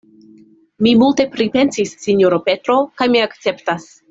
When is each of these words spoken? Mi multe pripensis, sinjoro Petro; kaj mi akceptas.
Mi 0.85 0.93
multe 1.01 1.27
pripensis, 1.35 1.93
sinjoro 2.07 2.41
Petro; 2.49 2.79
kaj 3.03 3.13
mi 3.15 3.25
akceptas. 3.31 3.91